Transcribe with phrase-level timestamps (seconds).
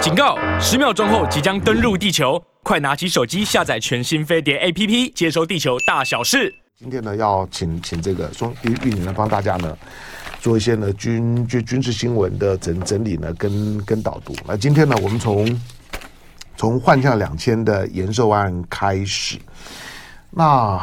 [0.00, 0.38] 警告！
[0.58, 6.54] 十秒钟后即将登陆地球，快拿起手机下载全新飞碟 APP，接收地球大小事。
[6.78, 9.76] 今天呢，要请请这个松玉玉女呢，帮大家呢
[10.40, 14.34] 做一些呢军军军事新闻的整整理呢，跟跟导读。
[14.46, 15.60] 那今天呢，我们从
[16.56, 19.36] 从幻象两千的延寿案开始。
[20.30, 20.80] 那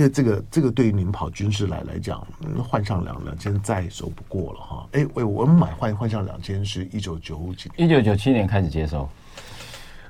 [0.00, 2.26] 因为这个这个对于你们跑军事来来讲，
[2.66, 4.88] 幻象两两千再熟不过了哈。
[4.92, 9.06] 哎，喂，我们买幻幻象两千是一九九几年，一九九七年开始接收，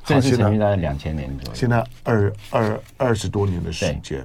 [0.04, 1.54] 正式成立在两千年左右。
[1.56, 4.24] 现在二二二十多年的时间。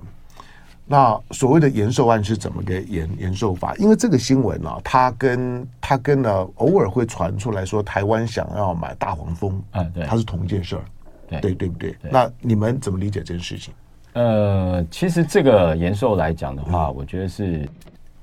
[0.86, 3.74] 那所谓的延寿案是怎么个延延寿法？
[3.78, 10.86] 因为这个新闻呢、啊，它跟它跟呢偶尔会传出来说，台湾想要买大黄蜂，啊，对，它是同一件事儿，
[11.28, 12.12] 对对对不对，对？
[12.12, 13.74] 那你们怎么理解这件事情？
[14.16, 17.68] 呃，其实这个延寿来讲的话、嗯，我觉得是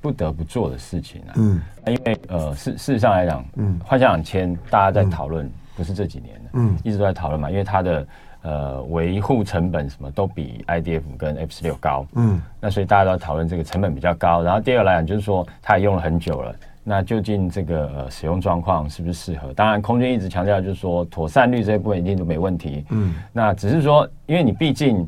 [0.00, 1.32] 不得不做的事情啊。
[1.36, 7.50] 嗯，因为呃，事事实上来讲，嗯，幻想两千大家在讨论，不是这几年的，嗯，一直都在讨论嘛。
[7.50, 8.06] 因为它的
[8.40, 14.42] 呃维护成本什么都比 IDF 跟 F 十六高，嗯，那所以大家都在讨论这个成本比较高。
[14.42, 19.52] 然后第二个来讲就是说，它也用了很久了，那究竟这个呃使用状况是不是适合？
[19.52, 22.82] 当然，空军一直强调就是说，妥善率这一部分一定都没问题。
[22.88, 25.06] 嗯，那只是说，因为你毕竟。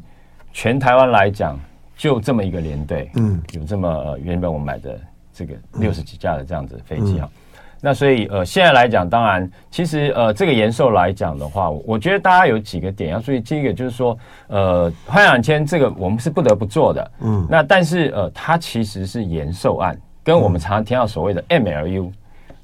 [0.54, 1.58] 全台湾来讲，
[1.96, 4.98] 就这么一个连队，嗯，有这么、呃、原本我们买的
[5.32, 13.40] 这个六十几架的这样子的飞机啊、嗯，那所以呃现在来讲，当然其实呃这个延寿来讲的话，我觉得大家有几个点要注意。
[13.40, 22.12] 第一个就是说，呃幻象两千这个我们是不得不做的，嗯，那但是呃它其实是延寿案，跟我们常常听到所谓的 MLU、嗯、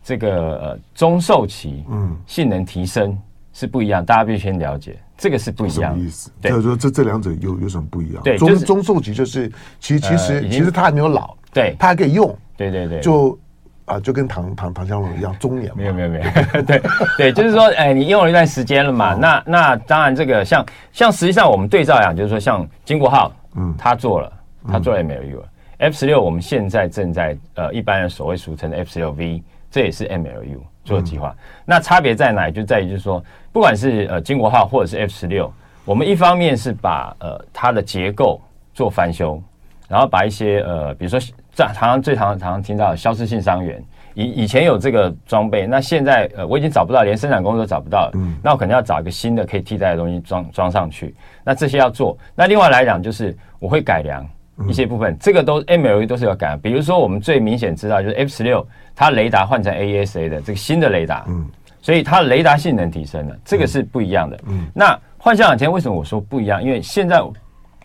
[0.04, 3.18] 这个呃中寿期，嗯，性能提升
[3.52, 4.96] 是不一样，大家必须先了解。
[5.20, 6.30] 这个是不一样，什么意思？
[6.40, 8.22] 就是说这这两者有有什么不一样？
[8.24, 13.38] 对，中、就是、中寿级就是，其实其实、呃、其实他还没有老，对，他还可以用，对对对，就
[13.84, 15.70] 啊、呃，就跟唐唐唐湘龙一样，中年。
[15.76, 16.20] 没有没有没
[16.54, 16.82] 有， 对
[17.18, 19.12] 对，就是说，哎，你用了一段时间了嘛？
[19.14, 24.32] 哦、那那当然，这个像像实际上我们对照讲，就是说，像金国浩，嗯，他做了，
[24.66, 31.36] 他做了 MLU 了、嗯、F 十六，我们现在正在呃，一般人所谓俗称的 F 十六 V，这也是 MLU 做计划、嗯。
[31.64, 32.50] 那差别在哪？
[32.50, 33.24] 就在于就是说。
[33.52, 35.52] 不管是呃金国号或者是 F 十六，
[35.84, 38.40] 我们一方面是把呃它的结构
[38.72, 39.42] 做翻修，
[39.88, 41.18] 然后把一些呃比如说
[41.52, 43.82] 常常最常常常听到的消失性伤员，
[44.14, 51.12] 以以前有这个装备，那现在呃我已经找不到，连生产工都找不到了，嗯，那我可能要找一个新的可以替代的东西装装上去，
[51.42, 52.16] 那这些要做。
[52.36, 54.24] 那另外来讲就是我会改良
[54.68, 61.46] 一些部分，嗯、这个都 MLE 都是要改，比如说我们最明显知道就是 F 十六它雷达换成 AESA 的这个新的雷达，嗯。
[61.82, 64.38] 所以它雷达性能提升了，这个是不一样的。
[64.48, 66.62] 嗯，那幻象两千为什么我说不一样？
[66.62, 67.22] 因为现在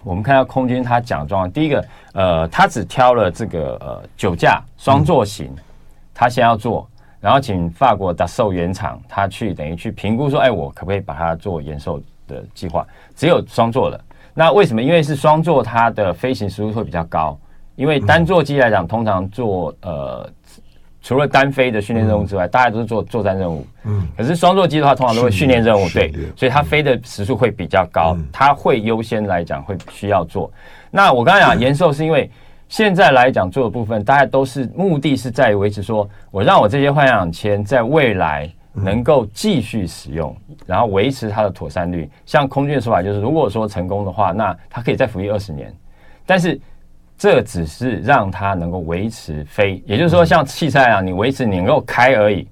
[0.03, 5.49] 我们看到空军它讲状，第一个，呃，它只挑了这个呃九架双座型，
[6.13, 6.85] 它先要做，
[7.21, 11.97] 然后请法国的售原厂他去等于去评估说，哎，我可不可以把它做延寿
[12.27, 12.85] 的计划？
[13.15, 13.99] 只有双座的，
[14.35, 14.83] 那为什么？
[14.83, 17.35] 因为是双座，它的飞行时速会比较高，
[17.75, 20.29] 因为单座机来讲，通常做呃。
[21.07, 23.63] 除了单飞的训练任务之外，嗯、大家都是做作战任务。
[23.83, 30.51] 嗯，可是双座机的话，通常都会训练任务，对，所以它飞的时速会比较高，嗯、它会优先来讲会需要做。
[30.89, 32.27] 那我刚才讲延寿，是因为
[32.69, 42.09] 现在来讲做的部分，大家都是目的是在于维持说，我让我这些幻象两千在未来能够继续使用，然后维持它的妥善率。
[42.25, 45.73] 像空军的说法就是，如果说成功的话，那它可以再服役二十年，
[46.25, 46.59] 但是。
[47.17, 52.45] 这只是让它能够维持飞，也就是说，像汽车一样，你维持你能够开而已。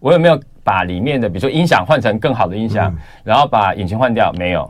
[0.00, 4.32] 我有没有把里面的，比如说音响换成更好的音响，然后把引擎换掉？
[4.32, 4.68] 没有。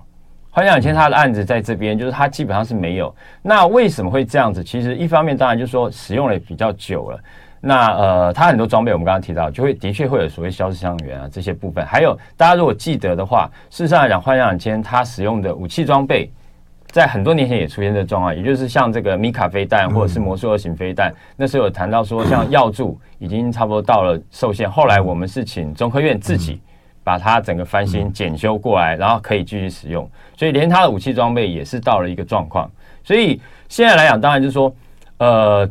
[0.51, 3.15] 幻象两千它的案子在这边，就是它基本上是没有。
[3.41, 4.63] 那为什么会这样子？
[4.63, 7.19] 其实一方面当然就是说使用了也比较久了。
[7.61, 11.85] 那呃，它很多装备我们刚刚提到，就会的确会有所谓消失伤员啊这些部分。
[11.85, 16.31] 还有大家如果记得的话，事实上来讲，幻象两千它使用的武器装备。
[16.91, 26.63] 在很多年前也出现这状况，也就是像这个米卡飞弹或者是魔术二型飞弹，那时候有谈到说，像药柱已经差不多到了受限，后来我们是请中科院自己
[27.05, 32.69] 把它整个翻新检修过来，然后可以继续使用，所以连它的武器装备也是到了一个状况。
[33.05, 33.38] 所以
[33.69, 34.75] 现在来讲，当然就是说，
[35.19, 35.69] 呃，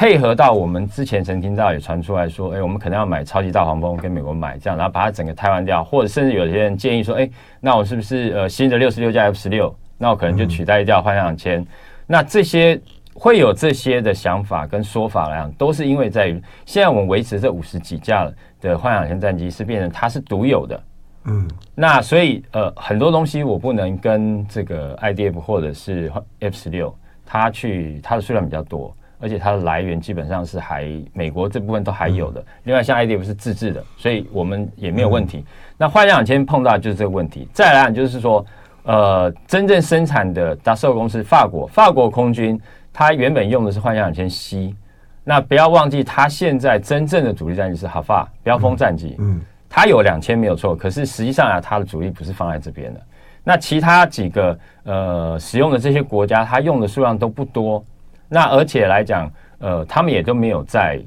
[0.00, 7.28] 配合到我们之前曾听到也传出来说，哎，我们可能要买超级大黄蜂跟美国买这样，然后把它整个台湾掉，或者甚至有些人建议说，哎，
[7.60, 9.76] 那我是不是呃新的六十六架 F 十六？
[9.98, 11.62] 那我可能就取代掉幻象两千，
[12.06, 12.80] 那这些
[13.12, 18.26] 会有这些的想法跟说法来讲，都是因为在于现在我们维持这五十几架
[18.58, 20.82] 的幻象两千战机是变成它是独有的，
[21.24, 32.42] 嗯，那所以呃很多东西我不能跟这个 IDF 或者是 F 十六，它去它的数量比较多，而且它的来源基本上是还美国这部分都还有的。
[32.64, 35.44] 另外，像 IDF 是自制的，所以我们也没有问题。
[35.76, 37.46] 那幻象两千碰到就是这个问题。
[37.52, 38.44] 再来就是说，
[38.84, 42.58] 呃，真正生产的达寿公司法国法国空军，
[42.92, 44.74] 它原本用的是幻象两千 C。
[45.22, 49.16] 那不要忘记，它现在真正的主力战机是哈法标风战机。
[49.18, 53.00] 嗯，它有两千没有错，可是实际上啊，它的主力不是放在这边的。
[53.44, 57.84] 那其他几个呃使用的这些国家，它用的数量都不多。
[58.32, 59.28] 那而且来讲，
[59.58, 61.02] 呃，他们也都没有在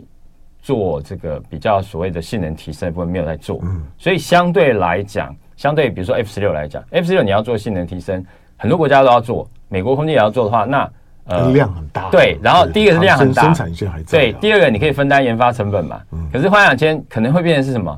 [0.62, 3.60] 做这个比较所谓的性能提升的部分，没有在做。
[3.64, 8.24] 嗯，所以相对来讲，相对比如说 F 十六来讲，F 十六你要做性能提升，
[8.58, 10.92] 很多国家都要做，美国空军也要做的话，那
[11.26, 12.10] 呃量很大。
[12.12, 14.20] 对，然后第一个是量很大，生产线还在。
[14.20, 16.02] 对，第二个你可以分担研发成本嘛。
[16.12, 16.30] 嗯。
[16.32, 17.98] 可是幻想千可能会变成是什么？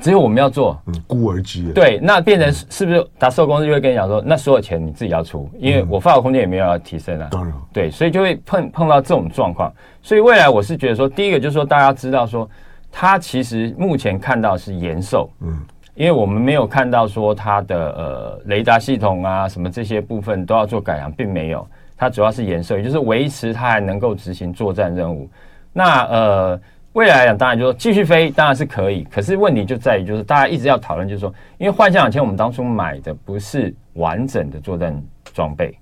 [0.00, 1.70] 只有我们要做，嗯，孤儿机。
[1.72, 7.28] 对，那变成是不是达寿公司就会跟你讲说，那所有钱你自己要出，因为我发的空间也没有要提升啊。
[7.30, 9.72] 当然，对，所以就会碰碰到这种状况。
[10.02, 12.48] 所以未来我是觉得说，第一个就是说，大家知道说，
[12.90, 15.60] 它其实目前看到是延寿，嗯，
[15.94, 21.64] 因为我们没有看到说它的呃雷达系统啊什么这些部分都要做改良，并没有，
[21.96, 25.30] 它主要是延寿，也就是维持它还能够执行作战任务。
[25.72, 26.60] 那呃。
[26.92, 29.02] 未来来讲，当然就是说继续飞，当然是可以。
[29.04, 35.02] 可是问题就在于，就是大家一直要讨论，就是说，因为幻象两千我们当初买的不是完整的作战
[35.32, 35.74] 装备，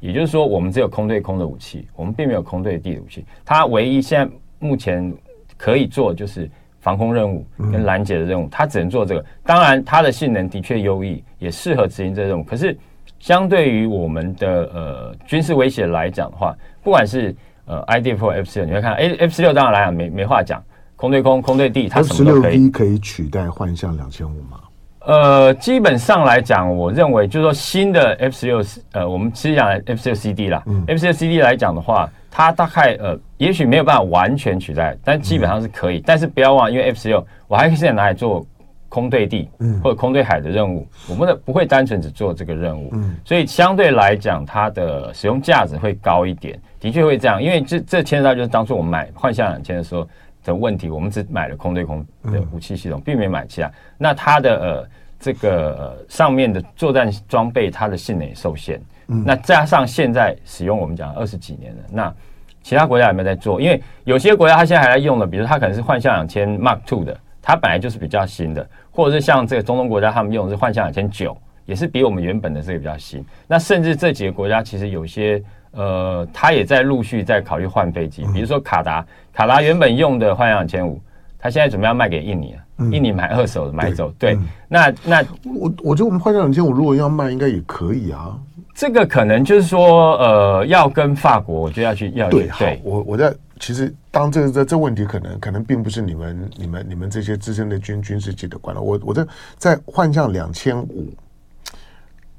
[0.00, 3.24] 也就是说，我们只有空对空的武器，我们并没有空对地的武器。
[3.42, 5.10] 它唯一现在目前
[5.56, 9.24] 可以做就是防空任务跟拦截的任务，它只能做这个。
[9.44, 12.44] 当然，它的性能的确优异，也适合执行这个任务。
[12.44, 12.76] 可是，
[13.18, 17.34] 相对于我们的呃军事威胁来讲的话，不管是
[17.70, 20.60] 呃，IDF 或 F 十六，你会看，哎，F 十六当然来讲没没话讲，
[20.96, 22.50] 空对空、空对地，它什么都可以。
[22.50, 24.58] F 十六 V 可以取代幻象两千五吗？
[25.06, 28.60] 呃，基本上来讲，我认为就是说新的 F 十六，
[28.92, 30.62] 呃，我们其实讲 F 十六 CD 啦。
[30.66, 35.98] 嗯、F 十六 CD 来讲的话，它大概呃，也许没有办法完全取代，但基本上是可以。
[35.98, 38.44] 嗯、但是不要忘，因为 F 十六我还可以现在拿来做
[38.90, 46.60] 空对地，嗯，或者空对海的任务，我们的不会单纯只做这个任务，嗯，所以相对来讲，它的使用价值会高一点。
[46.78, 50.06] 的确会这样，因为这这牵涉到就是当初我们买幻象两千的时候
[50.44, 53.70] 的问题，我们只买了空对空的武器系统，并没有买其他。
[53.96, 54.88] 那它的呃
[55.18, 58.80] 这个呃上面的作战装备，它的性能也受限。
[59.06, 62.14] 那加上现在使用我们讲二十几年了，那
[62.62, 63.60] 其他国家有没有在做？
[63.60, 73.24] 因为有些国家它现在还在用的，比如它可能是幻象两千 Mark Two 的，它本来就是比较新的，或者是像这个中东国家他们用的是幻象两千九，也是比我们原本的这个比较新。
[73.46, 75.42] 那甚至这几个国家其实有些。
[75.72, 81.00] 呃，它也在陆续在考虑换飞机，比如说卡达，卡达原本用的幻象两千五，
[81.38, 84.12] 它现在准备要卖给印尼了，印尼买二手的买走。
[84.18, 88.36] 对，那那我我觉得我们幻象两千五如果要卖，应该也可以啊。
[88.74, 92.48] 这个可能就是说，呃，要跟法国，我就要去要对。
[92.48, 99.24] 好，我我在其实当这这这问题可能可能并不是你们你们你们这些资深的军军事记者管了，我我在
[99.56, 101.14] 在幻象两千五。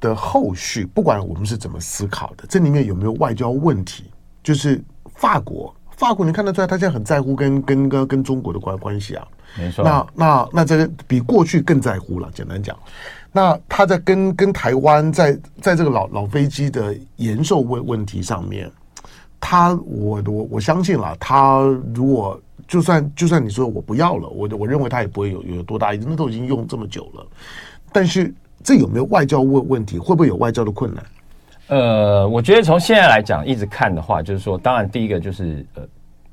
[0.01, 4.05] 的后续，不管我们是怎么思考的，这里面有没有外交问题？
[4.41, 4.83] 就是
[5.13, 9.27] 法国，法国你看得出来，他现在很在乎跟跟跟跟中国的关关系啊。
[9.55, 9.85] 没错。
[9.85, 12.27] 那那那这个比过去更在乎了。
[12.33, 12.75] 简单讲，
[13.31, 18.71] 那他在跟跟台湾在在这个老老飞机的延寿问问题上面，
[19.41, 27.25] 他我我我相信了，他如果就算就算你说我不要了，我我认为他也不会有有多大，那都已经用这么久了，
[27.91, 28.33] 但是。
[28.63, 29.97] 这有没有外交问问题？
[29.97, 31.03] 会不会有外交的困难？
[31.69, 35.81] 呃，我觉得从现在来讲，一直看的话，就是说，当然第一个就是呃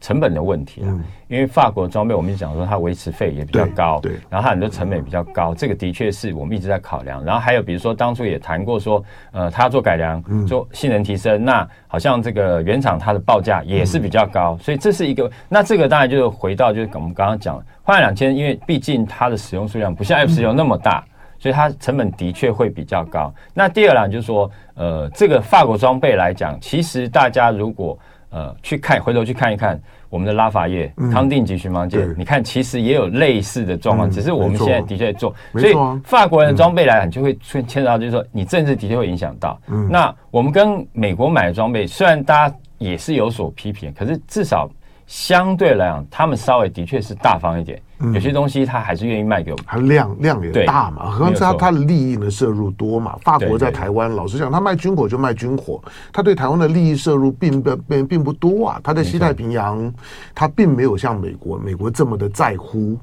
[0.01, 0.89] 成本的问题了。
[0.91, 7.25] 嗯、因为法国装备，我们讲说它维持费也比较高，对，然后它很多成本也比较高，这个的确是我们一直在考量。
[7.25, 9.03] 然后还有比如说当初也谈过说，
[9.33, 15.31] 呃，它做改良，做性能提升，嗯、那好像这个原厂它的报价也是比较高，嗯、所以这是一个。
[15.49, 21.05] 那这个当然就是回到就是我们刚刚讲，幻象两千，因为毕竟它的使用数量不像 F 十六那么大。
[21.07, 23.33] 嗯所以它成本的确会比较高。
[23.55, 27.97] 那第二呢，就是说，呃，这个法国装备来讲，其实大家如果
[28.31, 35.35] 呃去看，回头去看一看我们的拉法叶、嗯、康定级巡防舰，你看其实也有类似的状况，嗯、只是我们现在的确在做。
[35.53, 39.61] 所以法国人的装备来讲，就会牵牵扯到，就是说你政治的确会影响到。
[39.69, 44.69] 嗯、那我们跟美国买的装备，虽然大家也是有所批评，可是至少
[45.09, 47.81] 相对来讲，他们稍微的确是大方一点。
[48.15, 53.17] 有些东西他还是愿意卖给我们，它量量也大嘛，何况是他他的利益呢摄入多嘛。
[53.23, 58.81] 法国在台湾，老实讲，他卖军火就卖军火，他对台湾的利益摄入并不并并不多啊。
[58.85, 59.93] 他在西太平洋，
[60.35, 62.97] 他并没有像美国美国这么的在乎。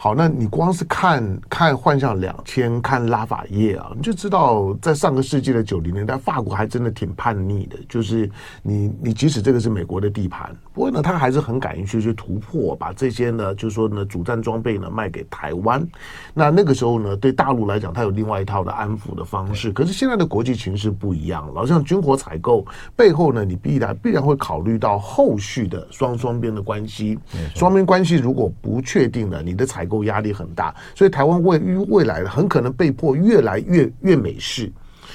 [0.00, 7.76] 好，那你光是看看幻象两千，看拉法叶啊，你就知道在上个世纪的九零年代，法国还真的挺叛逆的。
[7.88, 8.30] 就是
[8.62, 15.84] 你你即使这个是美国的地盘，不过呢，他还是很敢于去去突破，把这些呢，就是说呢，主战装备呢卖给台湾。
[16.32, 19.72] 那那个时候呢，对大陆来讲，他有另外一套的安抚的方式。
[19.72, 22.64] 可是现在的国际形势不一样了，好像军火采购
[22.94, 27.18] 背后呢，你必然必然会考虑到后续的双双边的关系。
[27.56, 34.70] 双边关系如果不确定了，你的采购压力很大，所以台湾未未来很可能被迫越来越越美式。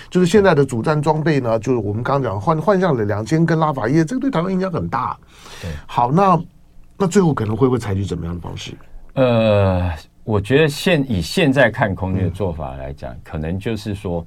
[0.10, 5.18] 就是现在的主战装备呢，就是我们刚刚讲换换上了两千跟拉法叶，这个对台湾影响很大。
[5.62, 6.40] 对，好，那
[6.98, 8.74] 那最后可能会不会采取怎么样的方式？
[9.14, 9.92] 呃，
[10.24, 14.26] 我觉得现以现在看空军的做法来讲，嗯、可能就是说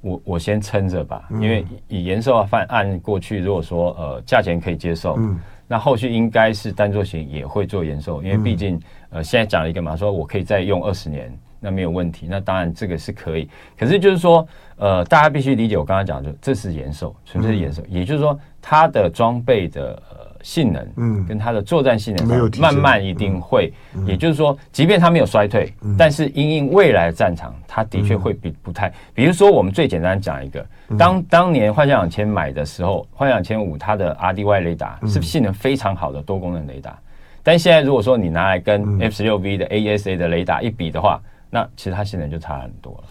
[0.00, 5.38] 我我先撑着吧，嗯、因为以延寿犯案过去，如果说呃价钱可以接受，嗯。
[5.72, 12.26] 那后续应该是单座型也会做延寿，因为毕竟、嗯、呃现在讲了一个嘛，说我可以再用二十年，那没有问题。
[12.28, 13.48] 那当然这个是可以，
[13.78, 20.02] 可是就是说呃大家必须理解我刚刚讲的，这是延寿，纯粹是延寿，嗯、也就是说它的装备的。
[20.10, 23.70] 呃性能，嗯，跟它的作战性能慢慢一定会，
[24.06, 28.90] 也就是说，即便它没有衰退，但是因应未来的战场，它的确会比不太。
[29.12, 36.98] 比如说，我们最简单讲一个，当当年幻想两千买的时候，幻想两千五它的 RDY 雷达是性能非常好的多功能雷达，
[37.42, 41.20] 但现在如果说你拿来跟 F 十六 V 的 AESA 的雷达一比的话，
[41.50, 43.04] 那其实它性能就差很多了。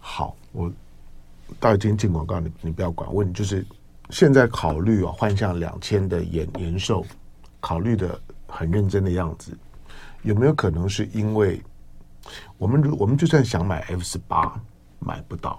[0.00, 0.70] 好，我
[1.60, 3.64] 待会今天进广告，你你不要管，问就是。
[4.10, 7.02] 现在考虑啊，换向两千的延延寿，
[7.58, 9.56] 考虑的很认真的样子，
[10.22, 11.58] 有没有可能是因为
[12.58, 14.54] 我们如我们就算想买 F 十八
[14.98, 15.58] 买不到？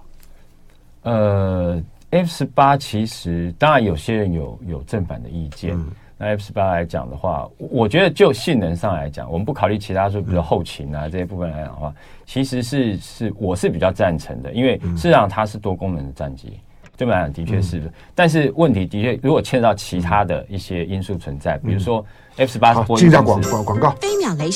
[1.02, 5.76] 呃，F 十八其实当然有些人有有正反的意见。
[5.76, 11.94] 嗯、那 F 十八来讲的话，我觉得就性能上来讲，我们不考虑其他说，比如后勤啊、嗯、这些部分来讲的话，
[12.24, 16.58] 其实是是我是比较赞成的，因为事实上它是多功能的战机。
[16.96, 22.02] 对我来讲，的确是，但是问题的确，如果牵扯到其他的一些因素存在，比如说
[22.36, 24.48] F 十八是波音，进广广广告，飞秒雷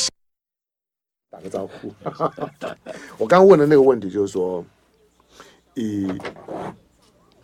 [1.30, 1.92] 打个招呼。
[3.18, 4.64] 我刚刚问的那个问题就是说，
[5.74, 6.10] 以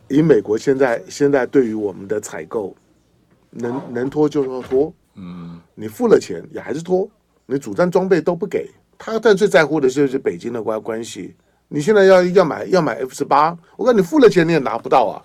[0.08, 2.74] 以美国现在现在对于我们的采购，
[3.50, 7.08] 能能拖就要拖，嗯，你付了钱也还是拖，
[7.46, 11.34] 你主战装备都不给他，但最在乎的就是北京的关关系。
[11.68, 15.22] 你现在要要买要买 F 十八，我看你付了钱你也拿不到啊！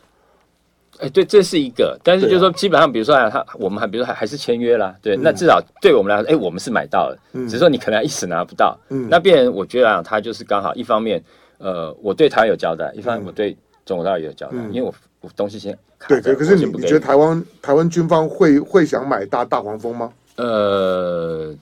[1.00, 11.24] 哎，对，这是一个，但是就是说，基本上，比如说啊，他我们还比如说还还是签约啦，对，那至少对我们来说，哎，我们是买到了，只是说你可能一时拿不到，嗯，那变成我觉得啊，他就是刚好一方面，
[11.60, 14.94] 呃，我对台湾有交代，一方面我对中国大陆也有交代，因为我我
[15.36, 20.12] 东西先对可，可是你你觉得台湾台湾军方会会想买大大黄蜂吗？
[20.36, 21.56] 呃，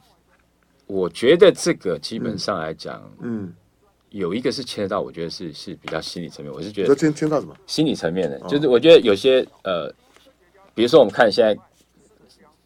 [0.87, 3.53] 我觉得这个基本上来讲，嗯。
[4.11, 6.51] 有一个是牵到，我觉得是是比较心理层面。
[6.51, 7.55] 我是觉得牵牵到什么？
[7.67, 9.87] 心理层面的，就是我觉得有些呃，
[10.73, 11.55] 比如说我们看现在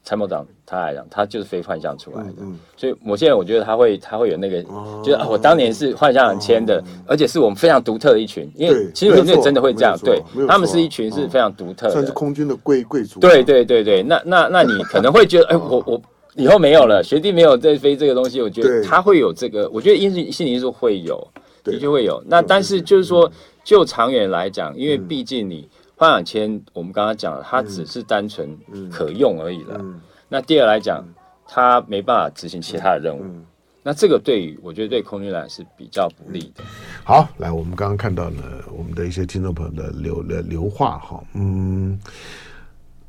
[0.04, 2.34] 参谋长他来讲，他就是非幻象出来的，
[2.76, 4.62] 所以某些人我觉得他会他会有那个，
[5.04, 13.20] 就是我当年是幻象签的，而且是我们非常独特的一群，因为其实人真的会这样，对，他们是一群是非常独特的，算是空军的贵贵族。
[13.20, 16.02] 对对对对，那那那你可能会觉得，哎，我我。
[16.36, 21.28] 以后没有了，学弟没有再飞这个东西，我觉得他会有这个，我觉得因素心理因素会有，
[21.64, 22.20] 的确会有。
[22.26, 23.32] 那但是就是说，
[23.64, 28.58] 就长远来讲，因为毕竟你幻想千，我们刚刚讲了，它只是单纯
[28.92, 29.80] 可用而已了。
[30.28, 31.06] 那第二来讲，
[31.48, 33.24] 它没办法执行其他的任务。
[33.84, 36.64] 那这个对于我觉得对空军来是比较不利的。
[37.04, 42.00] 好，来，我们刚刚看到了我们的一些听众朋友的留的留话哈，嗯，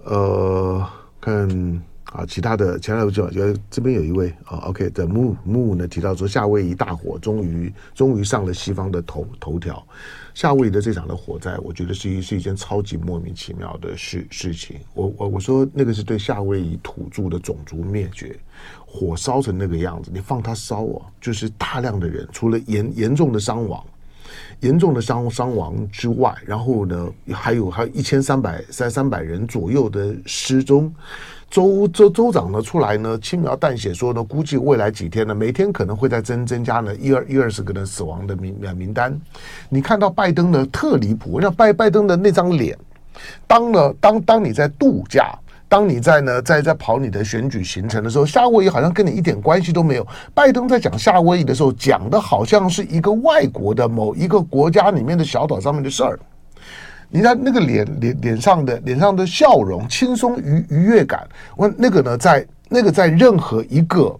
[0.05, 0.87] 呃，
[1.21, 1.83] 看。
[2.15, 9.85] 啊，其他的，其他的就觉得这边有一位啊，OK 的木木呢提到说，夏威夷大火终于终于上了西方的头头条。
[10.33, 14.77] 夏威夷的这场的火灾，我觉得是一是一件超级莫名其妙的事事情。
[14.95, 18.39] 我我我说那个是对夏威夷土著的种族灭绝，
[18.87, 23.85] 火烧成那个样子，你放它烧啊，就是大量的人，除了严严重的伤亡，
[24.61, 30.93] 严重的伤伤亡之外，然后呢，还有还有一千三百三三百人左右的失踪。
[31.51, 39.17] 州州州长呢出来呢轻描淡写说呢，估计未来几天呢，每天可能会再增增加呢一二一二十个人死亡的名名单。
[39.69, 42.77] 你看到拜登呢特离谱，那拜拜登的那张脸，
[43.47, 45.33] 当呢当当你在度假，
[45.75, 50.07] 当你在呢在在跑你的选举行程的时候，夏威夷好像跟你一点关系都没有。
[50.33, 56.17] 拜登在讲夏威夷的时候，讲的好像是一个外国的某一个国家里面的小岛上面的事儿。
[57.11, 61.27] 你看那个脸脸脸上的脸上的笑容，轻松愉愉悦感，
[61.57, 64.17] 我那个呢，在那个在任何一个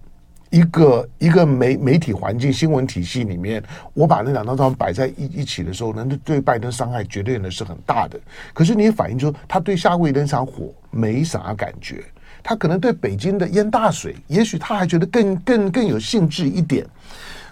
[0.55, 3.61] 一个一个媒媒体环境、新闻体系里面，
[3.93, 8.17] 我把那两张照片摆在一一起的时候呢，对拜登伤害绝对呢是很大的。
[8.53, 12.05] 可是你也反映出他对夏威夷那场火没啥感觉，
[12.41, 16.87] 他可能对北京的淹大水，也许他还觉得更更更有兴致一点。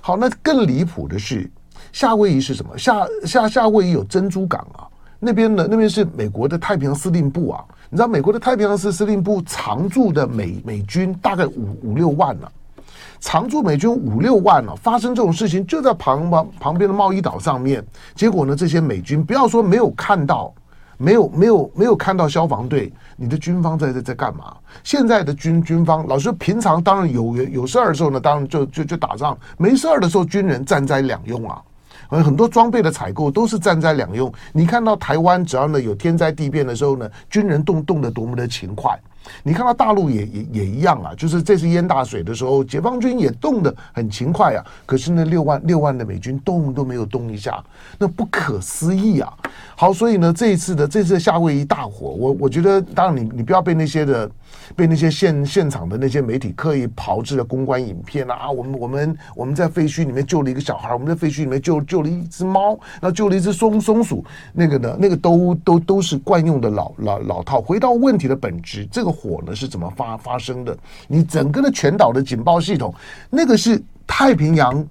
[0.01, 1.51] 好，那更离谱的是
[1.91, 2.79] 夏威夷是什么？
[2.79, 4.87] 夏夏夏威夷有珍珠港啊，
[5.19, 7.65] 那边呢，那边是美国的太平洋司令部啊。
[7.91, 12.53] 你知道美国的太平洋司司令部常驻的美美军大概五五六万呢、啊。
[13.21, 17.85] 常驻美军五六万了，发生这种事情就在旁旁旁边的贸易岛上面。
[18.15, 20.53] 结果呢，这些美军不要说没有看到，
[20.99, 24.57] 没有没有没有看到消防队，你的军方在在在干嘛？
[24.85, 31.61] 现在的军军方，老师平常当然有有事儿的时候呢，当然就就就打仗；没事儿的时候，军人战灾两用啊。
[32.09, 34.31] 很多装备的采购都是战灾两用。
[34.53, 38.99] 你看到台湾，只要呢有天灾地变的时候呢，军人动动得多么的勤快。
[39.43, 44.65] 你看到大陆也也也一样啊，就是这次淹大水的时候，解放军也动得很勤快啊。
[44.87, 47.63] 可是那六万六万的美军动都没有动一下，
[47.99, 49.33] 那不可思议啊！
[49.77, 54.31] 好，所以呢，这一次的这次夏威夷大火，我我觉得，当然你你不要被那些的
[54.75, 67.61] 被那些现现场的那些媒体刻意炮制的公关影片啊，我们我们我们在废墟里面救了一个小孩，我们在废墟里面救救了一只猫，然后救了一只松松鼠，那个呢，那个都都都是惯用的老老老套。
[67.63, 69.13] 回到问题的本质，这个。
[69.13, 70.77] 火呢是怎么发发生的？
[71.07, 72.93] 你整个的全岛的警报系统，
[73.29, 74.85] 那个是太平洋，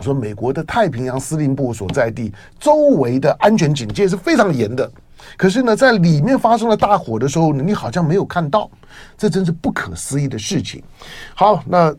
[0.00, 4.90] 说美国的太平洋司令部所在地，周围的安全警戒是非常严的。
[5.36, 8.70] 可是呢，在里面发生了大火的时候，你好像没有看到，
[9.16, 10.82] 这真是不可思议的事情。
[11.34, 11.94] 好，那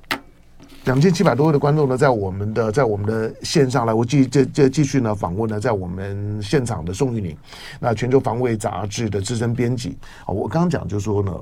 [0.86, 7.36] 两千七百多位的观众呢，在我们的在我们的线上来，我继这这继续呢访问呢，在我们现场的宋玉宁，
[7.80, 11.34] 那全球防卫杂志的资深编辑啊，我刚刚讲就说呢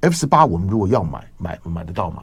[0.00, 2.22] ，F 十八我们如果要买买买得到吗？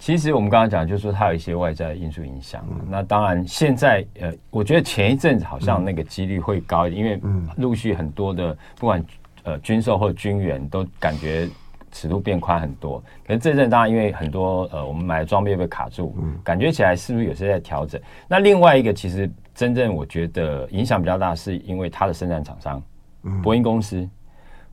[0.00, 9.04] 其实我们刚刚讲就是说它有一些外在因素影响，嗯、那当然现在呃，我觉得前一阵子好像那个几率会高一点，嗯、因为陆续很多的不管
[9.44, 11.48] 呃军售或者军援都感觉。
[11.92, 18.00] 尺度变宽很多，可是这阵当然因为很多呃，我们买的装备被卡住，嗯，感觉起来是不是有些在调整？
[18.28, 22.80] 那另外一个其实真正我觉得影响比较大，是因为它的生产厂商，
[23.24, 24.08] 嗯，波音公司，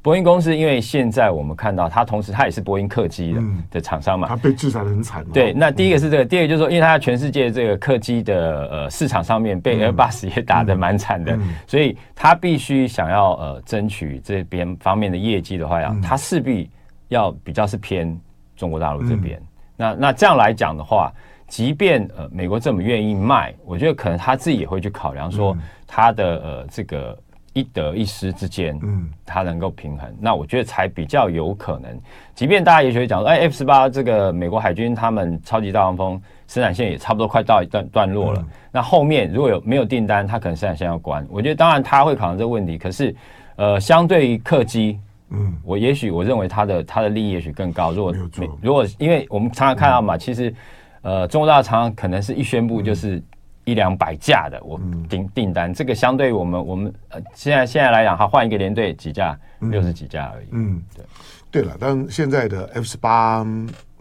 [0.07, 5.21] 波音公司因为现在我们看到它同时它也是波音客机的、嗯、的厂商嘛，它被制裁的很惨。
[5.33, 16.69] 对，那第一个是这个，嗯、第二个就是说，因为它在全世界这个客机的呃市场上面被 Airbus 也打得蛮惨的，所以它必须想要呃争取这边方面的业绩的话呀，它势必。
[17.09, 18.19] 要比较是偏
[18.57, 21.09] 中国大陆这边，嗯、那那这样来讲的话，
[21.47, 27.17] 即便呃美国这么愿意卖，我觉得可能他自己也会去考量说他的呃这个
[27.57, 31.99] 一得一失之间，嗯，它能够平衡，那我觉得才比较有可能。
[32.35, 41.25] 即便大家也许会讲说，哎，F 十八这个美国海军他们超级大黄蜂生产线也差不多快到一段段落了，嗯、那后面如果有没有订单，它可能生产线要关。
[41.31, 43.15] 我觉得当然他会考虑这个问题，可是
[43.55, 44.99] 呃相对于客机。
[45.29, 47.91] 嗯，我也许我认为他的他的利益也许更高。
[47.91, 48.15] 如果
[48.61, 50.53] 如果因为我们常常看到嘛，嗯、其实
[51.01, 53.21] 呃，中国大陆常常可能是一宣布就是
[53.67, 60.47] 一两百架的我订订单，这个相对于我们我们呃现在现在来讲，他换一个连队几架六十几架而已。
[60.51, 61.06] 嗯，对
[61.51, 63.45] 对了，但现在的 F 十八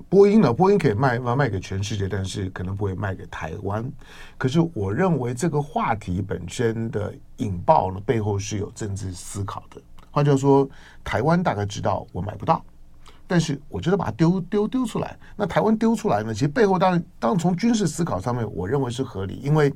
[0.08, 3.84] 波音呢，波音可以卖卖卖给全世界，但是可能不会卖给台湾。
[4.38, 9.82] 可是我认为这个话题本身的引爆呢，背后是有政治思考的。
[10.12, 10.68] 换句话说，
[11.02, 12.64] 台湾大概知道我买不到，
[13.26, 15.16] 但是我觉得把它丢丢丢出来。
[15.36, 16.32] 那台湾丢出来呢？
[16.32, 19.72] 其实背后当然，当然从军事思考上面，我认为是合理，因为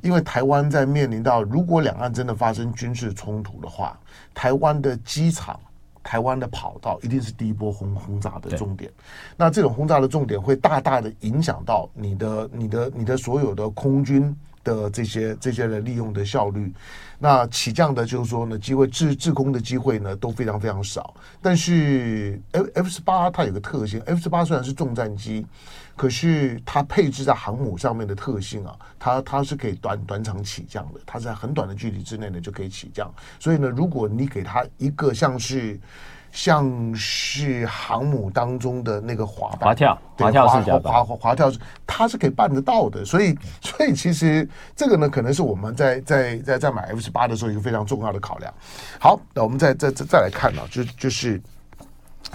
[0.00, 3.98] 因为台湾在面临到如果两岸真的发生军事冲突的话，
[4.34, 5.58] 台湾的机场、
[6.02, 8.90] 台湾的跑道一定是第一波轰轰炸的重点。
[9.36, 14.36] 那这种轰炸的重点会大大的影响到你的、你的、你的所有的空军。
[14.64, 16.74] 的这些这些人利用的效率，
[17.18, 21.14] 那起降的，就是说呢，机会制制空的机会呢都非常非常少。
[21.40, 25.46] 但是 F F 十八它有个特性，F 十八虽然是重战机，
[25.94, 33.12] 可是它配置在航母上面的特性啊，它它是可以短短场起降的，它在很短的距离之内呢就可以起降。
[33.38, 35.78] 所以呢，如果你给它一个像是。
[36.34, 41.52] 像是航母当中的那个滑滑跳，对，滑跳是滑滑滑滑跳，
[41.86, 43.04] 它是可以办得到的。
[43.04, 48.52] 所以， 所以其实这个呢，可能是我们在在在在买 F 十八的时候一个非常重要的考量。
[48.98, 51.40] 好，那我们再再再再来看呢，就就是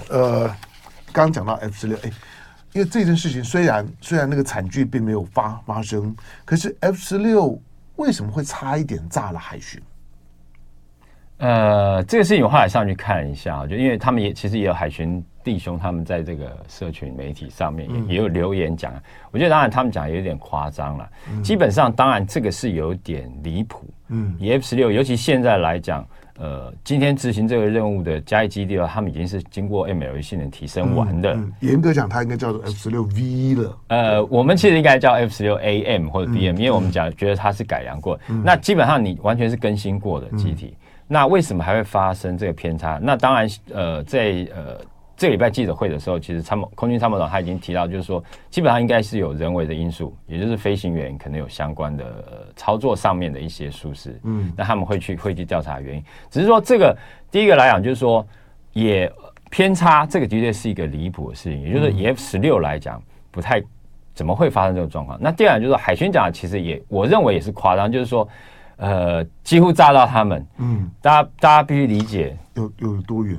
[0.08, 0.48] 呃，
[1.12, 2.12] 刚刚讲到 F 十六，哎，
[2.72, 7.62] 因为这件事情虽然虽然那个惨剧并没有发发生，可是 F 十六
[7.98, 9.82] 为什么会差一点炸了海巡？
[11.40, 23.86] 呃，这个事情我后来上去看一下，就因为他们也其实也有海巡弟兄，他们在这个社群媒体上面也也有留言讲，嗯、我觉得当然他们讲有点夸张了，嗯、基本上当然这个是有点离谱。
[24.10, 26.06] 嗯，以 F 十六，尤其现在来讲，
[26.40, 31.38] 呃，今天执行这个任务的嘉义基地的话，他们已经是经过 MLE 性能提升完的。
[31.60, 33.78] 严格讲，它应该叫做 F 十六 V 了。
[33.90, 38.20] 呃，我们其实应该叫 F 十六 AM 或者 BM，、嗯、因为我们讲觉得它是改良过。
[38.30, 40.76] 嗯、那基本上你完全是更新过的机体。
[41.10, 43.00] 嗯那为什么还会发生这个偏差？
[43.02, 44.80] 那当然，呃，在呃
[45.18, 54.20] 这个礼拜记者会的时候，其实参谋空军参谋长他已经提到，就是说基本上应该是有人为的因素，也就是飞行员可能有相关的、呃、操作上面的一些疏失。
[54.24, 56.04] 嗯，那他们会去会去调查原因。
[56.30, 56.96] 只是说这个
[57.32, 58.24] 第一个来讲，就是说
[58.74, 59.12] 也
[59.50, 61.60] 偏差，这个的确是一个离谱的事情。
[61.60, 63.60] 也就是以 F 十六来讲，不太
[64.14, 65.18] 怎么会发生这种状况。
[65.20, 68.30] 那第二就是说海巡讲其实也我认为也是夸张，就是说。
[68.80, 70.46] 呃，几乎炸到他们。
[70.58, 73.38] 嗯，大家大家必须理解，有有多远？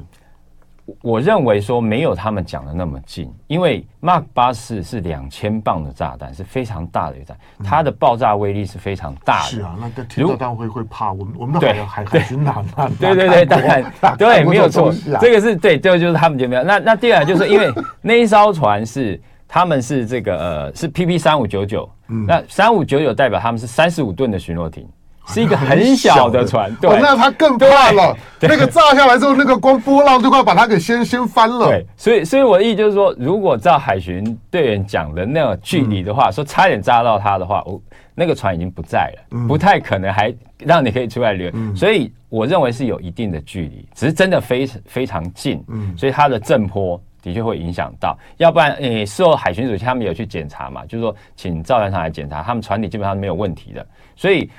[1.03, 9.46] 我认为说没有他们讲的那么近，因为 Mark 八四是两千磅的炸弹，是非常大的一个炸弹，嗯、它的爆炸威力是非常大的。
[9.46, 11.12] 是啊，那个听到当会会怕。
[11.12, 16.62] 我们我们的海海军哪哪对对对，当然对，没有错，这个是对，这个就是他们就没有。
[16.64, 17.72] 那那第二就是因为
[18.03, 21.88] 那一艘船是他们是这个呃是 PP 三五九九，
[22.26, 24.88] 那三五九九代表他们是三十五吨的巡逻艇。
[25.33, 28.16] 是一个很小的船，对，那他更怕了。
[28.40, 31.69] 那个炸下来之后，那个光波浪就快把它给掀掀翻了。
[31.69, 37.81] 对，所以，所以我的意思就是说，如果照海巡队员讲的那个距离的话，说差点炸到他的话，我
[38.14, 41.51] 那个船已经不在了，不太可能还让你可以出来留。
[41.77, 45.62] 所以我认为是有一定的距离，只是真的非常非常近。
[45.69, 48.19] 嗯所以它的震波的确会影响到。
[48.38, 53.87] 要不然，诶，事后海巡署他们有去检查嘛，就是说请造船厂来检查，他们船底基本上没有问题的。
[54.16, 54.51] 所以。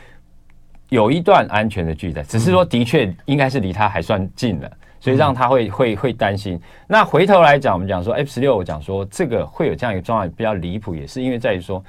[0.92, 6.60] 有一段安全的距离在，只是说的确应该是离他还算近了，所以让他会会会担心。
[6.86, 11.82] 那回头来讲，我们讲说 F 十六，我讲说这个会有这样一个状况比较离谱，也是因为在于说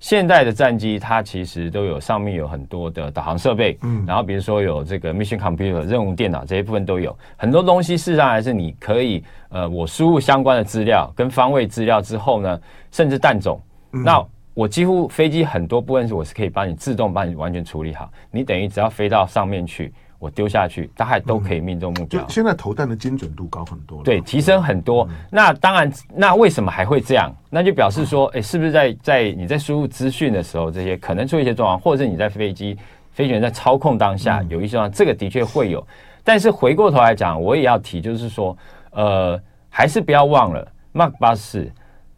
[0.00, 12.58] 现代的战机它其实都有上面有很多的导航设备，嗯，然后比如说有这个 mission computer 任务电脑这些部分都有很多东西，事实上还是你可以呃我输入相关的资料跟方位资料之后呢，
[12.90, 14.26] 甚至弹种，那。
[14.56, 22.26] 我几乎飞机很多部分是我是可以帮你自动帮你完全处理好，你等于只要飞到上面去，我丢下去，大概都可以命中目标。
[22.26, 25.06] 现在投弹的精准度高很多了，对，提升很多。
[25.30, 27.30] 那当然，那为什么还会这样？
[27.50, 32.78] 那就表示说，哎，是不是在在你在输入资讯的时候，这些可能出一些状况，或者是你在飞机
[33.12, 35.86] 飞行员在操控当下有一些状况，这个的确会有。
[36.24, 38.56] 但是回过头来讲，我也要提，就是说，
[38.92, 39.38] 呃，
[39.68, 41.70] 还是不要忘了，Mark 八四，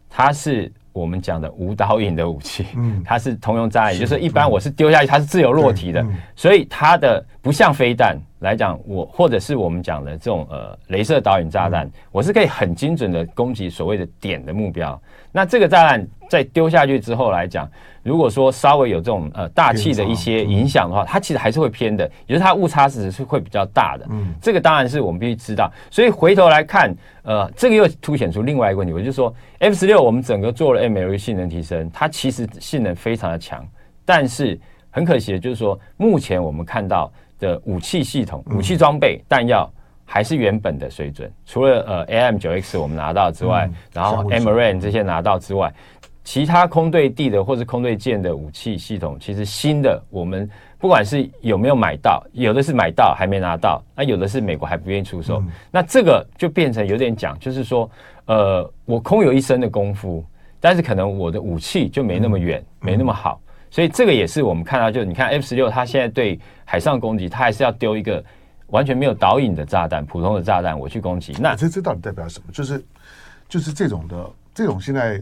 [0.09, 0.71] 它是。
[0.99, 14.99] 我们讲的无导引的武器，嗯，它是通用炸弹，也就是一般我是丢下去，它是自由落体的，所以它的不像飞弹来讲，我或者是我们讲的这种呃镭射导引炸弹，我是可以很精准的攻击所谓的点的目标。
[15.31, 17.69] 那这个炸弹在丢下去之后来讲，
[18.01, 24.07] 如果说稍微有这种呃大气的一些影响的话，它其实还是会偏的，也就是它误差值是会比较大的。
[24.09, 25.71] 嗯，这个当然是我们必须知道。
[25.91, 33.67] 所以回头来看，呃，这个又凸显出另外一个问题，我就说 F 十六我们整个做了 MLU 性能提升，它其实性能非常的强，
[34.05, 39.67] 但是很可惜的就是说，目前我们看到的武器系统、武器装备、弹药。
[40.11, 45.71] 还是原本的水准，除了呃 AIM-9X 我们拿到之外，嗯、然后 AMRAAM 这些拿到之外，
[46.23, 50.49] 其他空对地的或是空对舰的武器系统，其实新的我们
[50.79, 57.87] 不管是有没有买到，有的是买到还没拿到，那有的是美国还不愿意出售，嗯、那这个就变成有点讲，就是说，
[58.25, 60.25] 呃，我空有一身的功夫，
[60.59, 63.39] 但是可能我的武器就没那么远，嗯、没那么好，
[63.71, 68.23] 所以这个也是我们看到，就你看 F 十六它现在对海上攻击，它还是要丢一个。
[68.67, 72.51] 完全没有导引的炸弹，普通的炸弹，我去攻击，那这这到底代表什么？
[72.53, 72.85] 就是
[73.47, 75.19] 就是这种的这种现在。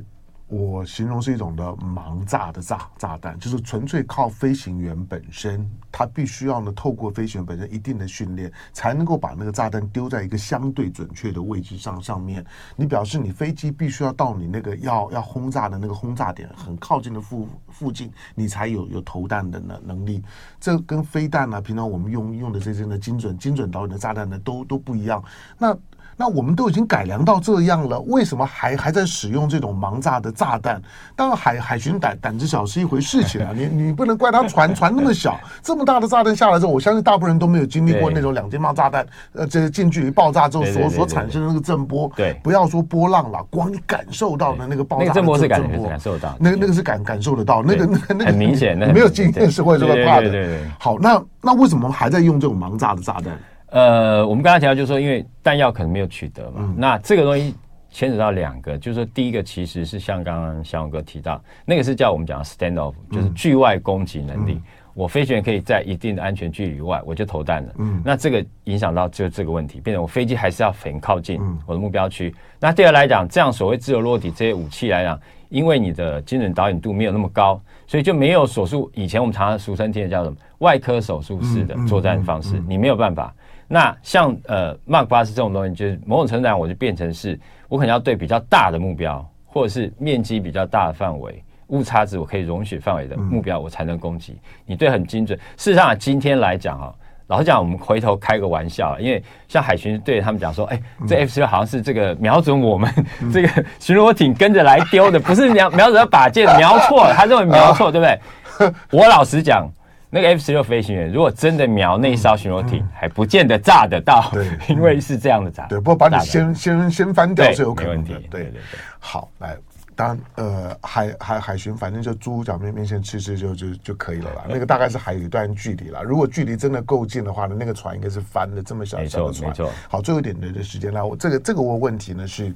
[0.48, 12.46] 我形容是一种的盲炸的炸炸弹，就是纯粹靠飞行员本身，他必须要呢透过飞行员本身一定的训练，才能够把那个炸弹丢在一个相对准确的位置上上面。
[12.78, 20.24] 你表示你飞机必须要到你那个要要轰炸的那个轰炸点很靠近的附附近，你才有有投弹的能能力。
[20.62, 25.22] 这跟飞弹呢、平常我们用用的这些呢精准精准导引的炸弹呢，都都不一样。
[25.58, 25.78] 那
[26.20, 30.82] 那我们都已经改良到这样了，为什么还还在使用这种盲炸的炸弹？
[31.16, 45.50] 当然海海巡胆胆子小是一回事情啊，你你不能怪他船 船那么小，这么大的炸弹下来之后，我相信大部分人都没有经历过那种两千磅炸弹，呃，这个近距离爆炸之后所所产生的那个震波，对，不要说波浪了，光你感受到的那个爆炸的震波，感
[45.84, 50.24] 感受到，那个那个是感感受得到，那个那个那个很明显，没有经验是会这么怕的。
[50.24, 50.60] 对对对。
[50.80, 53.38] 好，那那为什么还在用这种盲炸的炸弹？
[53.70, 57.54] 呃，我们刚才提到就是说，因为弹药可能没有取得嘛，嗯、那这个东西
[57.90, 64.62] 牵扯到两个，就是说第一个其实是像刚刚小勇哥提到，那个是叫我们讲的 stand off，就是距外攻击能力。
[64.94, 67.74] 我飞行员可以在一定的安全距离以外，我就投弹了。
[67.78, 72.30] 嗯，那这个影响到就这个问题，变成我飞机还是要很靠近我的目标区。
[72.30, 78.90] 嗯、那第二来讲，这样所谓自由落体这些武器来讲，因为你的精准导引度没有那么高，所以就没有手术。
[78.96, 83.32] 以前我们常常俗称听的叫什么外科手术式的作战方式，你没有办法。
[83.68, 91.44] 那像呃 Mark 八十这种东西，就是某种程度上我就变成是我可能要对比较大的目标，或者是面积比较大的范围。
[91.68, 94.38] 误差值我可以容许范围的目标，我才能攻击。
[94.66, 95.38] 你对很精准。
[95.58, 96.94] 事实上，今天来讲啊，
[97.28, 102.90] 老实讲，我们回头开个玩笑，因为像海巡对他们讲说，哎，这 F 十六好像是这个瞄准我们
[103.34, 108.74] 这个巡逻艇跟着来丢的，不是瞄瞄准把箭瞄错了，他认为瞄错， 对不对？
[108.92, 109.70] 我老实讲，
[110.10, 118.62] 那个 F 十六飞行员如果真的瞄那一艘巡逻艇，还不见得炸得到，对， 因为是这样的炸，对，不过把你先先先翻掉是有可能的，对对对。
[119.00, 119.58] 好，来。
[119.96, 124.44] 当然，呃，海海海巡反正就猪脚面面线吃吃就就就可以了啦。
[124.48, 126.04] 那个大概是还有一段距离啦。
[126.04, 129.50] 如果距离真的够近的话呢，那个船应该是翻的这么小小的船。
[129.50, 129.76] 没错，没错。
[129.90, 132.54] 好，最后一点的时间来，我这个这个我问题呢是，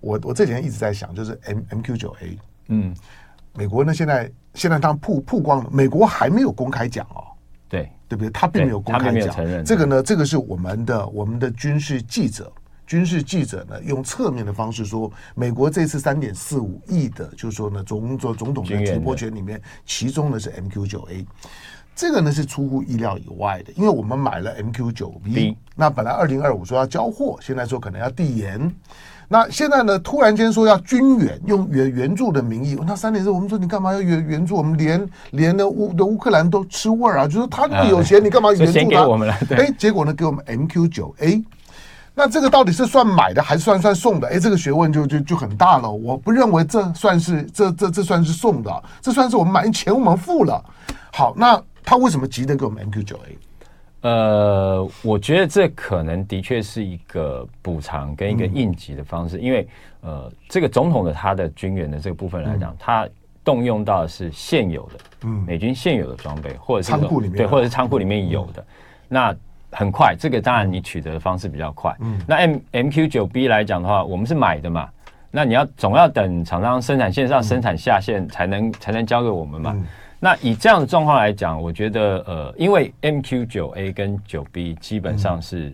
[0.00, 2.94] 我我这几天一直在想，就是 M M Q 九 A，嗯，
[3.58, 7.24] 美国呢现在现在当曝曝光了，美国还没有公开讲哦，
[7.68, 7.90] 对。
[8.08, 8.30] 对不对？
[8.30, 12.50] 他并没有公开讲，这个呢，这个是我们的我们的军事记者。
[12.86, 21.26] 军事记者呢，用侧面的方式说，美国这次三点四五亿的，就是说呢，总总总统的直播权里面，其中呢是 MQ 九 A，
[21.98, 28.72] 这个呢是出乎意料以外的，因为我们买了 MQ 九 B，那本来二零二五说要交货，现在说可能要递延，
[29.26, 34.54] 那现在呢突然间说要军援，用援援助的名义，那三点四我们说你干嘛要援援助？
[34.54, 39.56] 我们连连的乌的乌克兰都吃味儿啊，就是他那么有钱，你干嘛援助他？
[39.56, 41.42] 哎，结果呢给我们 MQ 九 A。
[42.14, 44.28] 那这个到底是算买的还是算算送的？
[44.28, 45.90] 哎，这个学问就就就很大了。
[45.90, 50.64] 我不认为这算是这这这算是送的，这算是我们买钱我们付了。
[51.10, 53.38] 好，那他为什么急着给我们 MQ 九 A？
[54.02, 59.68] 呃，我觉得这可能的确是一个补偿跟一个应急的方式，嗯、因为
[60.00, 63.08] 呃，这个总统的他的军援的这个部分来讲，嗯、他
[63.42, 68.66] 动用到的是现有的，嗯，美军现有的装备，或者是仓库里面对，或者是仓库里面有的，嗯、
[69.08, 69.36] 那。
[69.70, 71.94] 很快，这个当然你取得的方式比较快。
[72.00, 74.88] 嗯，那 M MQ 九 B 来讲的话，我们是买的嘛，
[75.30, 79.76] 那你要总要等厂商生产线上生产下线才能、嗯、才能交给我们嘛。
[80.18, 85.72] 嗯、那以这样的状况来讲，我觉得呃，因为 MQ 九 A 跟九 B 基本上是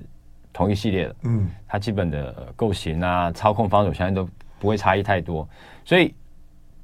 [0.52, 4.28] 同一系列的，嗯，它基本的构型啊、操控方式我相信都
[4.58, 5.48] 不会差异太多，
[5.84, 6.14] 所以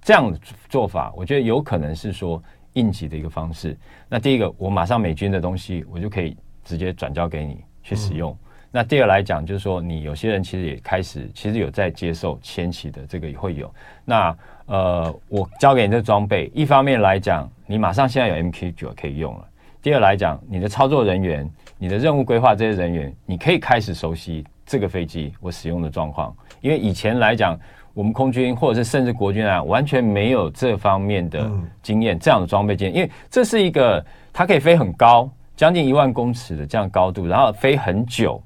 [0.03, 2.43] 这样的做法，我觉得有可能是说
[2.73, 3.77] 应急的一个方式。
[4.09, 6.37] 那第一个，我马上美军的东西，我就可以。
[6.63, 8.31] 直接转交给你去使用。
[8.33, 8.39] 嗯、
[8.71, 13.75] 那第二来讲，就是说你有些人其实也开始，其实有在接受前期的这个也会有。
[14.05, 14.37] 那
[14.71, 19.41] 呃，我交给你这装备，一方面来讲，你马上现在有 MQ 九可以用了；
[19.83, 26.33] 第二来讲，你的操作人员、你的任务规划这些人员，你可以开始熟悉这个飞机我使用的状况。
[26.61, 27.59] 因为以前来讲，
[27.95, 31.51] 我们空军或者是甚至国军啊，完全没有这方面的
[31.83, 35.29] 经验，这样的装备经验，因为这是一个它可以飞很高。
[35.57, 38.43] 将近一万公尺的这样高度，然后飞很久，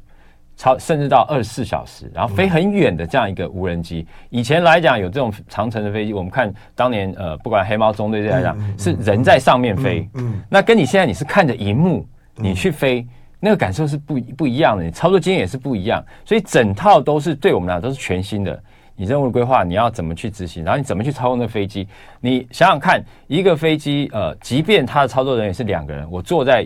[0.56, 4.06] 超甚至到二十四小时，然后飞很远的这样一个无人机。
[4.30, 10.08] 以前来讲有这种长程的飞机，我们看当年呃，不管黑猫中队这样来讲，是人在上面飞。
[10.14, 13.06] 嗯，那跟你现在你是看着荧幕你去飞，
[13.40, 16.04] 那个感受是不不一样的，你操作经验也是不一样。
[16.24, 18.62] 所以整套都是对我们来讲都是全新的。
[18.94, 21.88] 你任务规划你要怎么去执行，然后你怎么去操控那飞机？
[22.20, 26.64] 你想想看，一个飞机呃，即便它的操作人员是两个人，我坐在。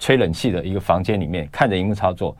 [0.00, 2.36] 吹冷气的一个房间里面，看着荧幕操作，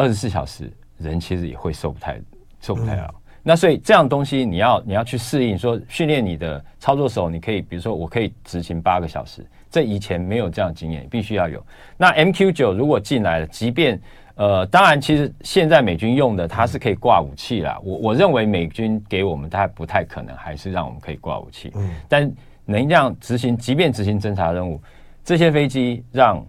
[0.00, 2.18] 二十四小时，人其实也会受不太
[2.58, 3.06] 受不太了。
[3.06, 11.62] 嗯、那所以这样东西，你要你要去适应，说训练你的操作手，你可以比如说我可以执行八个小时，这以前没有这样经验，必须要有。
[11.98, 14.00] 那 MQ 九如果进来了，即便
[14.36, 17.78] 呃，当然其实现在美军用的它是可以挂武器啦。
[17.84, 22.32] 我我认为美军给我们它不太可能还是让我们可以挂武器，嗯，但
[22.64, 24.80] 能这样执行，即便执行侦察任务，
[25.22, 26.42] 这些飞机让。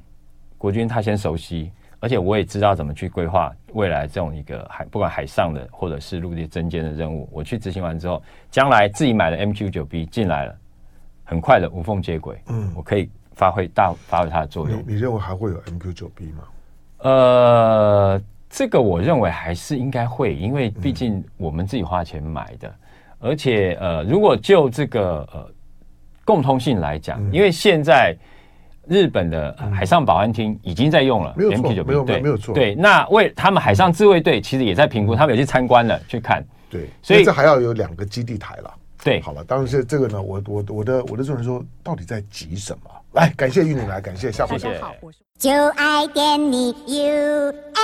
[0.62, 10.56] 国军他先熟悉，而且我也知道怎么去规划未来这种一个海，不管海上的或者是陆地侦监的任务，我去执行完之后，将来自己买的 MQ 九 B 进来了，
[11.24, 14.80] 很快的无缝接轨，嗯，我可以发挥大发挥它的作用。
[14.80, 16.44] 你，你认为还会有 MQ 九 B 吗？
[16.98, 25.48] 呃，这个我认为还是应该会，因为毕竟我们自己花钱买的，嗯、而且呃，如果就这个呃
[26.26, 28.18] 共通性来讲，嗯、因为现在。
[28.88, 32.54] 日本的海上保安厅已经在用了，没有错，没有没有错。
[32.54, 36.44] 对，那为他们海上自卫队其实也在评估，他们有去参观了，去看。
[36.70, 38.74] 对，所以这还要有两个基地台了。
[39.04, 42.90] 对，好了，当然是这个呢，我我我的我的众人说，到底在急什么？
[43.14, 44.68] 来， 感谢玉女来，感谢夏博士。
[44.68, 44.80] 谢谢。
[45.38, 47.82] 就爱点你 UFO。